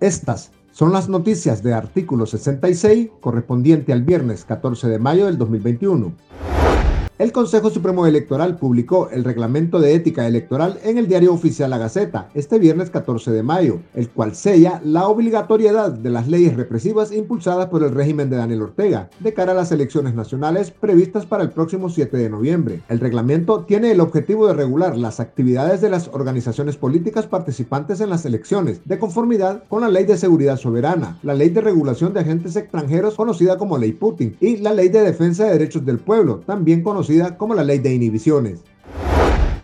Estas 0.00 0.52
son 0.70 0.92
las 0.92 1.08
noticias 1.08 1.62
de 1.62 1.74
artículo 1.74 2.24
66 2.24 3.10
correspondiente 3.20 3.92
al 3.92 4.02
viernes 4.02 4.44
14 4.44 4.88
de 4.88 4.98
mayo 4.98 5.26
del 5.26 5.36
2021. 5.36 6.12
El 7.18 7.32
Consejo 7.32 7.68
Supremo 7.68 8.06
Electoral 8.06 8.58
publicó 8.58 9.10
el 9.10 9.24
reglamento 9.24 9.80
de 9.80 9.92
ética 9.92 10.28
electoral 10.28 10.78
en 10.84 10.98
el 10.98 11.08
diario 11.08 11.34
oficial 11.34 11.68
La 11.68 11.76
Gaceta 11.76 12.28
este 12.32 12.60
viernes 12.60 12.90
14 12.90 13.32
de 13.32 13.42
mayo, 13.42 13.80
el 13.96 14.08
cual 14.08 14.36
sella 14.36 14.80
la 14.84 15.08
obligatoriedad 15.08 15.90
de 15.90 16.10
las 16.10 16.28
leyes 16.28 16.54
represivas 16.54 17.10
impulsadas 17.10 17.66
por 17.66 17.82
el 17.82 17.90
régimen 17.90 18.30
de 18.30 18.36
Daniel 18.36 18.62
Ortega 18.62 19.10
de 19.18 19.34
cara 19.34 19.50
a 19.50 19.56
las 19.56 19.72
elecciones 19.72 20.14
nacionales 20.14 20.70
previstas 20.70 21.26
para 21.26 21.42
el 21.42 21.50
próximo 21.50 21.88
7 21.88 22.16
de 22.16 22.30
noviembre. 22.30 22.82
El 22.88 23.00
reglamento 23.00 23.64
tiene 23.64 23.90
el 23.90 24.00
objetivo 24.00 24.46
de 24.46 24.54
regular 24.54 24.96
las 24.96 25.18
actividades 25.18 25.80
de 25.80 25.90
las 25.90 26.06
organizaciones 26.12 26.76
políticas 26.76 27.26
participantes 27.26 28.00
en 28.00 28.10
las 28.10 28.26
elecciones, 28.26 28.80
de 28.84 29.00
conformidad 29.00 29.64
con 29.68 29.80
la 29.80 29.88
Ley 29.88 30.04
de 30.04 30.18
Seguridad 30.18 30.56
Soberana, 30.56 31.18
la 31.24 31.34
Ley 31.34 31.48
de 31.48 31.62
Regulación 31.62 32.14
de 32.14 32.20
Agentes 32.20 32.54
Extranjeros 32.54 33.16
conocida 33.16 33.58
como 33.58 33.76
Ley 33.76 33.90
Putin 33.90 34.36
y 34.38 34.58
la 34.58 34.72
Ley 34.72 34.88
de 34.88 35.02
Defensa 35.02 35.46
de 35.46 35.50
Derechos 35.50 35.84
del 35.84 35.98
Pueblo, 35.98 36.42
también 36.46 36.84
conocida 36.84 37.07
como 37.36 37.54
la 37.54 37.64
ley 37.64 37.78
de 37.78 37.94
inhibiciones. 37.94 38.60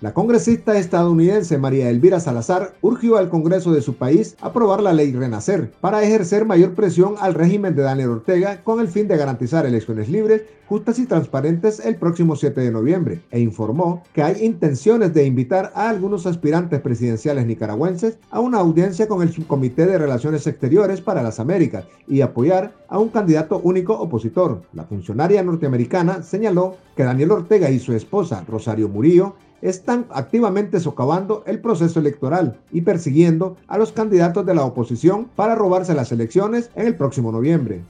La 0.00 0.12
congresista 0.12 0.76
estadounidense 0.76 1.56
María 1.56 1.88
Elvira 1.88 2.20
Salazar 2.20 2.74
urgió 2.80 3.16
al 3.16 3.28
Congreso 3.28 3.72
de 3.72 3.80
su 3.80 3.94
país 3.94 4.36
aprobar 4.40 4.82
la 4.82 4.92
ley 4.92 5.12
Renacer 5.12 5.70
para 5.80 6.02
ejercer 6.02 6.44
mayor 6.44 6.74
presión 6.74 7.14
al 7.20 7.34
régimen 7.34 7.74
de 7.74 7.82
Daniel 7.82 8.10
Ortega 8.10 8.60
con 8.62 8.80
el 8.80 8.88
fin 8.88 9.08
de 9.08 9.16
garantizar 9.16 9.66
elecciones 9.66 10.08
libres, 10.08 10.42
justas 10.66 10.98
y 10.98 11.06
transparentes 11.06 11.80
el 11.80 11.96
próximo 11.96 12.36
7 12.36 12.60
de 12.60 12.70
noviembre 12.70 13.22
e 13.30 13.40
informó 13.40 14.02
que 14.12 14.22
hay 14.22 14.44
intenciones 14.44 15.14
de 15.14 15.26
invitar 15.26 15.72
a 15.74 15.88
algunos 15.88 16.26
aspirantes 16.26 16.80
presidenciales 16.80 17.46
nicaragüenses 17.46 18.18
a 18.30 18.40
una 18.40 18.58
audiencia 18.58 19.06
con 19.06 19.22
el 19.22 19.32
Subcomité 19.32 19.86
de 19.86 19.98
Relaciones 19.98 20.46
Exteriores 20.46 21.00
para 21.00 21.22
las 21.22 21.40
Américas 21.40 21.84
y 22.08 22.20
apoyar 22.20 22.72
a 22.88 22.98
un 22.98 23.08
candidato 23.08 23.60
único 23.62 23.94
opositor. 23.94 24.62
La 24.72 24.84
funcionaria 24.84 25.42
norteamericana 25.42 26.22
señaló 26.22 26.76
que 26.96 27.04
Daniel 27.04 27.32
Ortega 27.32 27.70
y 27.70 27.78
su 27.78 27.92
esposa 27.92 28.44
Rosario 28.48 28.88
Murillo 28.88 29.34
están 29.64 30.06
activamente 30.10 30.78
socavando 30.78 31.42
el 31.46 31.58
proceso 31.58 31.98
electoral 31.98 32.58
y 32.70 32.82
persiguiendo 32.82 33.56
a 33.66 33.78
los 33.78 33.92
candidatos 33.92 34.44
de 34.44 34.54
la 34.54 34.64
oposición 34.64 35.30
para 35.34 35.54
robarse 35.54 35.94
las 35.94 36.12
elecciones 36.12 36.70
en 36.76 36.86
el 36.86 36.96
próximo 36.96 37.32
noviembre. 37.32 37.82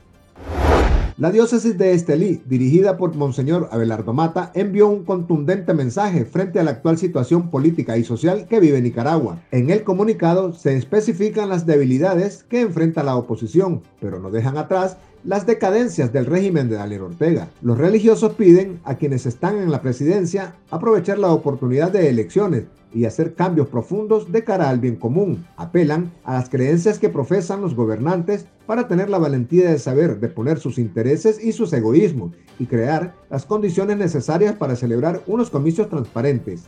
La 1.17 1.31
diócesis 1.31 1.79
de 1.79 1.93
Estelí, 1.93 2.43
dirigida 2.45 2.97
por 2.97 3.15
Monseñor 3.15 3.69
Abelardo 3.71 4.13
Mata, 4.13 4.51
envió 4.55 4.89
un 4.89 5.05
contundente 5.05 5.73
mensaje 5.73 6.25
frente 6.25 6.59
a 6.59 6.65
la 6.65 6.73
actual 6.73 6.99
situación 6.99 7.51
política 7.51 7.97
y 7.97 8.03
social 8.03 8.47
que 8.49 8.59
vive 8.59 8.83
Nicaragua. 8.83 9.41
En 9.53 9.71
el 9.71 9.85
comunicado 9.85 10.53
se 10.55 10.77
especifican 10.77 11.49
las 11.49 11.67
debilidades 11.67 12.43
que 12.43 12.63
enfrenta 12.63 13.05
la 13.05 13.15
oposición, 13.15 13.83
pero 14.01 14.19
no 14.19 14.33
dejan 14.33 14.59
atrás 14.59 14.97
las 15.25 15.47
decadencias 15.47 16.13
del 16.13 16.27
régimen 16.27 16.69
de 16.69 16.77
Daniel 16.77 17.03
Ortega. 17.03 17.49
Los 17.63 17.79
religiosos 17.79 18.35
piden 18.35 18.81
a 18.85 18.97
quienes 18.97 19.25
están 19.27 19.57
en 19.57 19.71
la 19.71 19.81
presidencia 19.81 20.55
aprovechar 20.71 21.19
la 21.19 21.33
oportunidad 21.33 21.91
de 21.91 22.09
elecciones 22.09 22.65
y 22.93 23.07
hacer 23.07 23.35
cambios 23.35 23.69
profundos 23.69 24.31
de 24.31 24.45
cara 24.45 24.69
al 24.69 24.79
bien 24.79 24.97
común. 24.97 25.45
Apelan 25.57 26.13
a 26.25 26.35
las 26.35 26.49
creencias 26.49 26.99
que 26.99 27.09
profesan 27.09 27.61
los 27.61 27.75
gobernantes 27.75 28.47
para 28.67 28.87
tener 28.87 29.11
la 29.11 29.19
valentía 29.19 29.71
de 29.71 29.79
saber 29.79 30.21
deponer 30.21 30.59
sus 30.59 30.79
intereses 30.79 31.43
y 31.43 31.53
sus 31.53 31.73
egoísmos 31.73 32.33
y 32.59 32.67
crear 32.67 33.15
las 33.31 33.47
condiciones 33.47 33.97
necesarias 33.97 34.55
para 34.55 34.77
celebrar 34.77 35.23
unos 35.27 35.51
comicios 35.51 35.89
transparentes. 35.89 36.65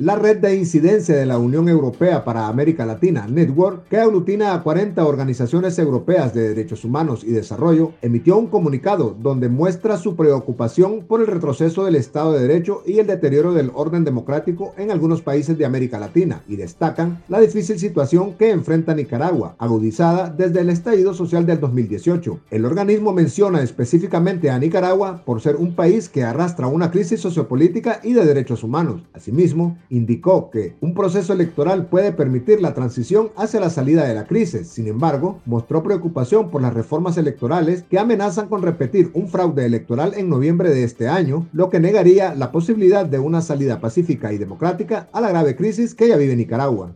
La 0.00 0.16
red 0.16 0.38
de 0.38 0.56
incidencia 0.56 1.14
de 1.14 1.24
la 1.24 1.38
Unión 1.38 1.68
Europea 1.68 2.24
para 2.24 2.48
América 2.48 2.84
Latina, 2.84 3.28
Network, 3.28 3.86
que 3.88 3.98
aglutina 3.98 4.52
a 4.52 4.60
40 4.60 5.06
organizaciones 5.06 5.78
europeas 5.78 6.34
de 6.34 6.48
derechos 6.48 6.84
humanos 6.84 7.22
y 7.22 7.30
desarrollo, 7.30 7.92
emitió 8.02 8.36
un 8.36 8.48
comunicado 8.48 9.16
donde 9.16 9.48
muestra 9.48 9.96
su 9.96 10.16
preocupación 10.16 11.04
por 11.06 11.20
el 11.20 11.28
retroceso 11.28 11.84
del 11.84 11.94
Estado 11.94 12.32
de 12.32 12.40
Derecho 12.40 12.82
y 12.84 12.98
el 12.98 13.06
deterioro 13.06 13.54
del 13.54 13.70
orden 13.72 14.02
democrático 14.02 14.74
en 14.78 14.90
algunos 14.90 15.22
países 15.22 15.56
de 15.56 15.64
América 15.64 16.00
Latina 16.00 16.42
y 16.48 16.56
destacan 16.56 17.22
la 17.28 17.38
difícil 17.38 17.78
situación 17.78 18.34
que 18.34 18.50
enfrenta 18.50 18.96
Nicaragua, 18.96 19.54
agudizada 19.60 20.28
desde 20.28 20.62
el 20.62 20.70
estallido 20.70 21.14
social 21.14 21.46
del 21.46 21.60
2018. 21.60 22.40
El 22.50 22.64
organismo 22.64 23.12
menciona 23.12 23.62
específicamente 23.62 24.50
a 24.50 24.58
Nicaragua 24.58 25.22
por 25.24 25.40
ser 25.40 25.54
un 25.54 25.76
país 25.76 26.08
que 26.08 26.24
arrastra 26.24 26.66
una 26.66 26.90
crisis 26.90 27.20
sociopolítica 27.20 28.00
y 28.02 28.12
de 28.12 28.24
derechos 28.24 28.64
humanos. 28.64 29.02
Asimismo, 29.12 29.78
indicó 29.90 30.50
que 30.50 30.76
un 30.80 30.94
proceso 30.94 31.32
electoral 31.32 31.86
puede 31.86 32.12
permitir 32.12 32.60
la 32.60 32.74
transición 32.74 33.30
hacia 33.36 33.60
la 33.60 33.70
salida 33.70 34.04
de 34.04 34.14
la 34.14 34.26
crisis. 34.26 34.68
Sin 34.68 34.86
embargo, 34.86 35.40
mostró 35.46 35.82
preocupación 35.82 36.50
por 36.50 36.62
las 36.62 36.74
reformas 36.74 37.16
electorales 37.16 37.84
que 37.88 37.98
amenazan 37.98 38.48
con 38.48 38.62
repetir 38.62 39.10
un 39.14 39.28
fraude 39.28 39.64
electoral 39.66 40.14
en 40.16 40.28
noviembre 40.28 40.70
de 40.70 40.84
este 40.84 41.08
año, 41.08 41.46
lo 41.52 41.70
que 41.70 41.80
negaría 41.80 42.34
la 42.34 42.52
posibilidad 42.52 43.06
de 43.06 43.18
una 43.18 43.40
salida 43.40 43.80
pacífica 43.80 44.32
y 44.32 44.38
democrática 44.38 45.08
a 45.12 45.20
la 45.20 45.30
grave 45.30 45.56
crisis 45.56 45.94
que 45.94 46.08
ya 46.08 46.16
vive 46.16 46.36
Nicaragua. 46.36 46.92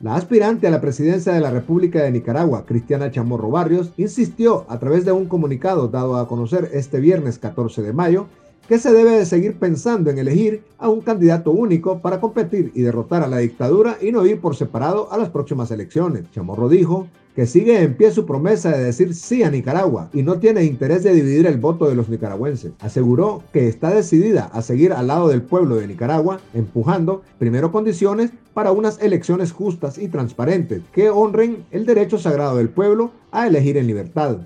La 0.00 0.14
aspirante 0.14 0.66
a 0.66 0.70
la 0.70 0.82
presidencia 0.82 1.32
de 1.32 1.40
la 1.40 1.50
República 1.50 2.02
de 2.02 2.10
Nicaragua, 2.10 2.66
Cristiana 2.66 3.10
Chamorro 3.10 3.48
Barrios, 3.48 3.92
insistió 3.96 4.66
a 4.68 4.78
través 4.78 5.06
de 5.06 5.12
un 5.12 5.24
comunicado 5.24 5.88
dado 5.88 6.16
a 6.16 6.28
conocer 6.28 6.68
este 6.74 7.00
viernes 7.00 7.38
14 7.38 7.80
de 7.80 7.94
mayo 7.94 8.26
que 8.68 8.78
se 8.78 8.92
debe 8.92 9.12
de 9.12 9.26
seguir 9.26 9.58
pensando 9.58 10.10
en 10.10 10.18
elegir 10.18 10.62
a 10.78 10.88
un 10.88 11.00
candidato 11.00 11.50
único 11.52 12.00
para 12.00 12.20
competir 12.20 12.72
y 12.74 12.82
derrotar 12.82 13.22
a 13.22 13.28
la 13.28 13.38
dictadura 13.38 13.98
y 14.00 14.12
no 14.12 14.26
ir 14.26 14.40
por 14.40 14.56
separado 14.56 15.12
a 15.12 15.18
las 15.18 15.30
próximas 15.30 15.70
elecciones. 15.70 16.30
Chamorro 16.32 16.68
dijo 16.68 17.06
que 17.36 17.46
sigue 17.46 17.82
en 17.82 17.94
pie 17.94 18.10
su 18.10 18.24
promesa 18.24 18.70
de 18.70 18.82
decir 18.82 19.14
sí 19.14 19.42
a 19.42 19.50
Nicaragua 19.50 20.08
y 20.14 20.22
no 20.22 20.38
tiene 20.38 20.64
interés 20.64 21.02
de 21.04 21.12
dividir 21.12 21.46
el 21.46 21.58
voto 21.58 21.86
de 21.86 21.94
los 21.94 22.08
nicaragüenses. 22.08 22.72
Aseguró 22.80 23.42
que 23.52 23.68
está 23.68 23.90
decidida 23.90 24.46
a 24.52 24.62
seguir 24.62 24.94
al 24.94 25.08
lado 25.08 25.28
del 25.28 25.42
pueblo 25.42 25.76
de 25.76 25.86
Nicaragua, 25.86 26.40
empujando 26.54 27.22
primero 27.38 27.70
condiciones 27.70 28.30
para 28.54 28.72
unas 28.72 29.00
elecciones 29.02 29.52
justas 29.52 29.98
y 29.98 30.08
transparentes 30.08 30.80
que 30.92 31.10
honren 31.10 31.66
el 31.70 31.84
derecho 31.84 32.18
sagrado 32.18 32.56
del 32.56 32.70
pueblo 32.70 33.10
a 33.30 33.46
elegir 33.46 33.76
en 33.76 33.86
libertad. 33.86 34.38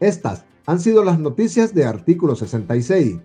Estas 0.00 0.44
han 0.66 0.80
sido 0.80 1.04
las 1.04 1.18
noticias 1.18 1.74
de 1.74 1.86
artículo 1.86 2.36
66. 2.36 3.16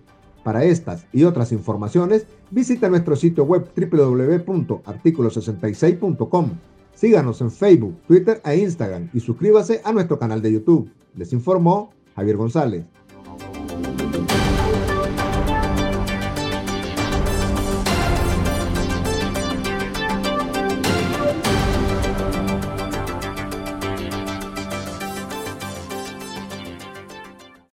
Para 0.43 0.63
estas 0.63 1.05
y 1.11 1.25
otras 1.25 1.51
informaciones, 1.51 2.25
visita 2.49 2.89
nuestro 2.89 3.15
sitio 3.15 3.43
web 3.43 3.69
www.articulo66.com. 3.75 6.49
Síganos 6.95 7.41
en 7.41 7.51
Facebook, 7.51 7.95
Twitter 8.07 8.41
e 8.45 8.57
Instagram 8.57 9.09
y 9.13 9.19
suscríbase 9.19 9.81
a 9.83 9.91
nuestro 9.91 10.17
canal 10.17 10.41
de 10.41 10.53
YouTube. 10.53 10.89
Les 11.15 11.31
informó 11.33 11.91
Javier 12.15 12.37
González. 12.37 12.85